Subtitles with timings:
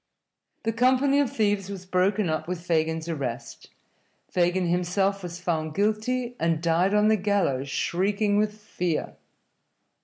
[0.63, 3.69] The company of thieves was broken up with Fagin's arrest.
[4.29, 9.15] Fagin himself was found guilty, and died on the gallows shrieking with fear.